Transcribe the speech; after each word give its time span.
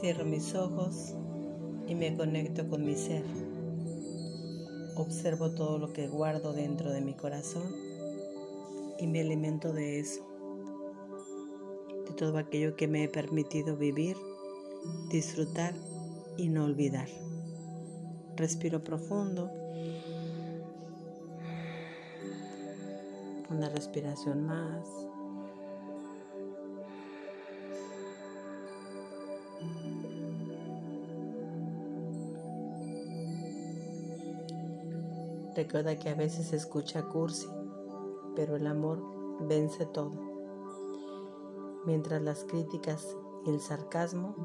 Cierro 0.00 0.24
mis 0.24 0.54
ojos 0.54 1.14
y 1.88 1.96
me 1.96 2.16
conecto 2.16 2.68
con 2.68 2.84
mi 2.84 2.94
ser. 2.94 3.24
Observo 4.94 5.50
todo 5.50 5.78
lo 5.78 5.92
que 5.92 6.06
guardo 6.06 6.52
dentro 6.52 6.92
de 6.92 7.00
mi 7.00 7.14
corazón 7.14 7.74
y 9.00 9.08
me 9.08 9.22
alimento 9.22 9.72
de 9.72 9.98
eso, 9.98 10.24
de 12.06 12.14
todo 12.14 12.38
aquello 12.38 12.76
que 12.76 12.86
me 12.86 13.02
he 13.02 13.08
permitido 13.08 13.76
vivir, 13.76 14.16
disfrutar 15.10 15.74
y 16.36 16.48
no 16.48 16.64
olvidar. 16.64 17.08
Respiro 18.36 18.84
profundo. 18.84 19.50
Una 23.50 23.68
respiración 23.68 24.46
más. 24.46 25.07
Recuerda 35.58 35.98
que 35.98 36.08
a 36.08 36.14
veces 36.14 36.46
se 36.46 36.56
escucha 36.56 37.08
cursi, 37.08 37.48
pero 38.36 38.54
el 38.54 38.64
amor 38.64 39.02
vence 39.40 39.86
todo. 39.86 40.12
Mientras 41.84 42.22
las 42.22 42.44
críticas 42.44 43.16
y 43.44 43.50
el 43.50 43.58
sarcasmo 43.58 44.36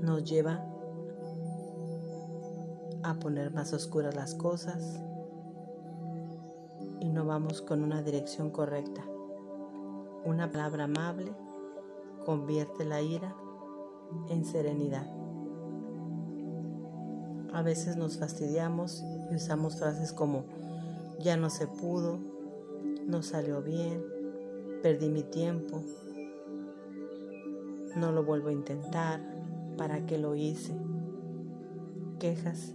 nos 0.00 0.22
llevan 0.22 0.60
a 3.02 3.18
poner 3.18 3.52
más 3.52 3.72
oscuras 3.72 4.14
las 4.14 4.36
cosas 4.36 5.02
y 7.00 7.08
no 7.08 7.26
vamos 7.26 7.60
con 7.60 7.82
una 7.82 8.00
dirección 8.00 8.50
correcta. 8.50 9.04
Una 10.24 10.48
palabra 10.52 10.84
amable 10.84 11.34
convierte 12.24 12.84
la 12.84 13.02
ira 13.02 13.34
en 14.28 14.44
serenidad. 14.44 15.12
A 17.52 17.62
veces 17.62 17.96
nos 17.96 18.18
fastidiamos 18.18 19.04
y 19.30 19.36
usamos 19.36 19.76
frases 19.76 20.12
como 20.12 20.44
ya 21.20 21.36
no 21.36 21.50
se 21.50 21.66
pudo, 21.66 22.18
no 23.06 23.22
salió 23.22 23.62
bien, 23.62 24.02
perdí 24.82 25.08
mi 25.08 25.22
tiempo, 25.22 25.82
no 27.96 28.10
lo 28.12 28.24
vuelvo 28.24 28.48
a 28.48 28.52
intentar, 28.52 29.20
¿para 29.76 30.06
qué 30.06 30.18
lo 30.18 30.34
hice? 30.34 30.72
Quejas 32.18 32.72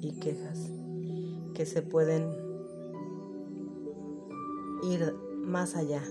y 0.00 0.12
quejas 0.12 0.70
que 1.54 1.66
se 1.66 1.82
pueden 1.82 2.28
ir 4.82 5.14
más 5.42 5.76
allá 5.76 6.02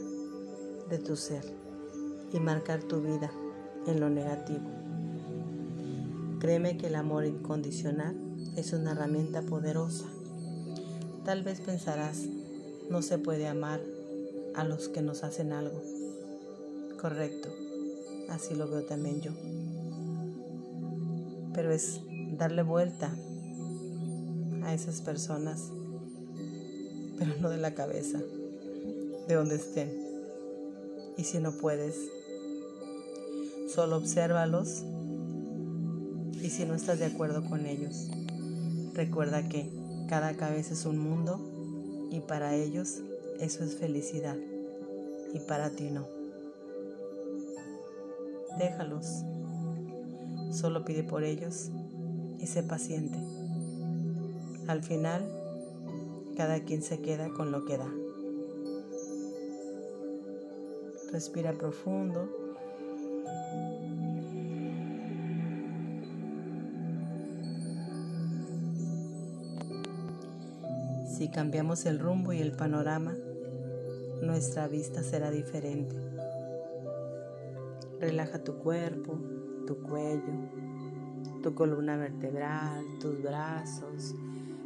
de 0.89 0.99
tu 0.99 1.15
ser 1.15 1.43
y 2.31 2.39
marcar 2.39 2.83
tu 2.83 3.01
vida 3.01 3.31
en 3.87 3.99
lo 3.99 4.09
negativo. 4.09 4.82
Créeme 6.43 6.75
que 6.75 6.87
el 6.87 6.95
amor 6.95 7.23
incondicional 7.23 8.17
es 8.57 8.73
una 8.73 8.91
herramienta 8.91 9.43
poderosa. 9.43 10.03
Tal 11.23 11.41
vez 11.41 11.61
pensarás, 11.61 12.25
no 12.89 13.01
se 13.01 13.17
puede 13.17 13.47
amar 13.47 13.79
a 14.53 14.65
los 14.65 14.89
que 14.89 15.01
nos 15.01 15.23
hacen 15.23 15.53
algo. 15.53 15.81
Correcto, 16.99 17.47
así 18.27 18.55
lo 18.55 18.67
veo 18.69 18.83
también 18.83 19.21
yo. 19.21 19.31
Pero 21.53 21.71
es 21.71 22.01
darle 22.37 22.63
vuelta 22.63 23.15
a 24.63 24.73
esas 24.73 24.99
personas, 24.99 25.71
pero 27.19 27.37
no 27.39 27.49
de 27.49 27.57
la 27.57 27.73
cabeza, 27.73 28.19
de 29.29 29.33
donde 29.33 29.55
estén. 29.55 29.97
Y 31.15 31.23
si 31.23 31.39
no 31.39 31.53
puedes, 31.53 31.95
solo 33.73 33.95
obsérvalos 33.95 34.83
y 36.43 36.49
si 36.49 36.65
no 36.65 36.75
estás 36.75 36.99
de 36.99 37.05
acuerdo 37.05 37.43
con 37.45 37.65
ellos. 37.65 38.09
Recuerda 38.93 39.47
que 39.47 39.69
cada 40.09 40.35
cabeza 40.35 40.73
es 40.73 40.85
un 40.85 40.99
mundo 40.99 41.39
y 42.11 42.19
para 42.19 42.53
ellos 42.53 42.99
eso 43.39 43.63
es 43.63 43.77
felicidad 43.77 44.35
y 45.33 45.39
para 45.39 45.69
ti 45.69 45.89
no. 45.89 46.05
Déjalos. 48.59 49.23
Solo 50.51 50.83
pide 50.83 51.03
por 51.03 51.23
ellos 51.23 51.71
y 52.39 52.45
sé 52.45 52.61
paciente. 52.61 53.17
Al 54.67 54.83
final, 54.83 55.27
cada 56.35 56.59
quien 56.59 56.83
se 56.83 56.99
queda 57.01 57.29
con 57.29 57.51
lo 57.51 57.63
que 57.65 57.77
da. 57.77 57.91
Respira 61.11 61.53
profundo 61.53 62.29
Si 71.17 71.29
cambiamos 71.29 71.85
el 71.85 71.99
rumbo 71.99 72.33
y 72.33 72.39
el 72.39 72.53
panorama, 72.53 73.13
nuestra 74.23 74.67
vista 74.67 75.03
será 75.03 75.29
diferente. 75.29 75.95
Relaja 77.99 78.43
tu 78.43 78.55
cuerpo, 78.55 79.19
tu 79.67 79.77
cuello, 79.83 80.33
tu 81.43 81.53
columna 81.53 81.97
vertebral, 81.97 82.83
tus 82.99 83.21
brazos. 83.21 84.15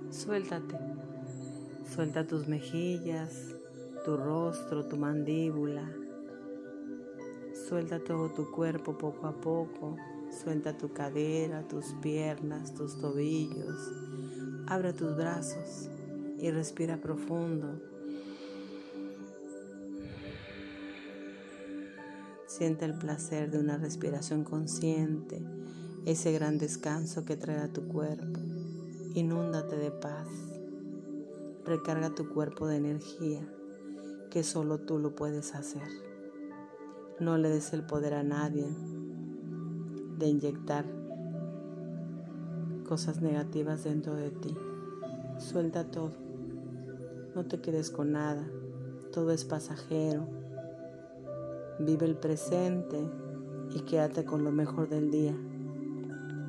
Suéltate. 0.10 0.78
Suelta 1.94 2.26
tus 2.26 2.48
mejillas, 2.48 3.54
tu 4.06 4.16
rostro, 4.16 4.88
tu 4.88 4.96
mandíbula. 4.96 5.92
Suelta 7.68 8.00
todo 8.00 8.30
tu 8.32 8.50
cuerpo 8.52 8.98
poco 8.98 9.28
a 9.28 9.34
poco. 9.34 9.98
Suelta 10.32 10.78
tu 10.78 10.94
cadera, 10.94 11.68
tus 11.68 11.88
piernas, 12.02 12.74
tus 12.74 12.98
tobillos. 13.02 13.92
Abre 14.66 14.94
tus 14.94 15.14
brazos 15.18 15.90
y 16.40 16.52
respira 16.52 16.98
profundo. 16.98 17.80
Siente 22.48 22.86
el 22.86 22.98
placer 22.98 23.52
de 23.52 23.60
una 23.60 23.78
respiración 23.78 24.44
consciente, 24.44 25.42
ese 26.06 26.32
gran 26.32 26.58
descanso 26.58 27.26
que 27.26 27.36
trae 27.36 27.60
a 27.60 27.72
tu 27.72 27.88
cuerpo. 27.88 28.40
Inúndate 29.14 29.76
de 29.76 29.92
paz. 29.92 30.28
Recarga 31.66 32.16
tu 32.16 32.30
cuerpo 32.30 32.68
de 32.68 32.78
energía, 32.78 33.42
que 34.30 34.44
solo 34.44 34.80
tú 34.80 35.00
lo 35.00 35.16
puedes 35.16 35.54
hacer. 35.54 35.88
No 37.20 37.38
le 37.38 37.50
des 37.50 37.74
el 37.74 37.84
poder 37.84 38.14
a 38.14 38.24
nadie 38.24 38.68
de 40.18 40.28
inyectar 40.28 40.86
cosas 42.88 43.22
negativas 43.22 43.84
dentro 43.84 44.16
de 44.16 44.32
ti. 44.32 44.56
Suelta 45.38 45.84
todo. 45.92 46.27
No 47.38 47.46
te 47.46 47.62
quedes 47.62 47.92
con 47.92 48.14
nada, 48.14 48.44
todo 49.14 49.32
es 49.32 49.46
pasajero. 49.46 50.28
Vive 51.78 52.08
el 52.08 52.16
presente 52.16 53.00
y 53.70 53.82
quédate 53.82 54.26
con 54.26 54.44
lo 54.44 54.52
mejor 54.52 54.90
del 54.90 55.12
día. 55.12 55.36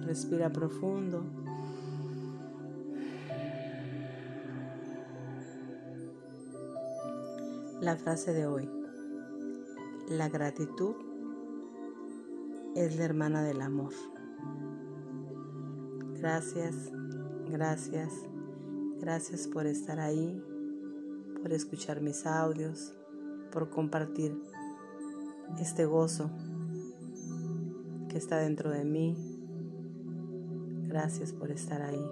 Respira 0.07 0.51
profundo. 0.51 1.25
La 7.83 7.97
frase 7.97 8.33
de 8.33 8.47
hoy. 8.47 8.71
La 10.09 10.31
gratitud 10.31 10.95
es 12.75 12.97
la 12.97 13.05
hermana 13.05 13.43
del 13.43 13.61
amor. 13.61 13.93
Gracias, 16.19 16.91
gracias, 17.51 18.11
gracias 18.99 19.47
por 19.49 19.67
estar 19.67 20.01
ahí 20.01 20.43
por 21.43 21.53
escuchar 21.53 22.01
mis 22.01 22.27
audios, 22.27 22.93
por 23.53 23.71
compartir 23.71 24.37
este 25.61 25.87
gozo 25.87 26.31
que 28.09 28.19
está 28.19 28.39
dentro 28.39 28.71
de 28.71 28.85
mí. 28.85 29.17
Gracias 30.87 31.33
por 31.33 31.51
estar 31.51 31.83
ahí. 31.83 32.05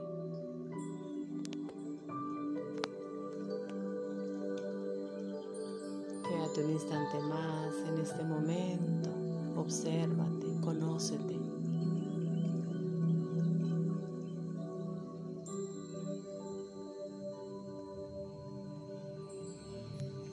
Quédate 6.29 6.65
un 6.65 6.71
instante 6.71 7.19
más 7.21 7.75
en 7.89 8.01
este 8.01 8.23
momento. 8.25 9.11
Obsérvate, 9.57 10.61
conócete. 10.63 11.56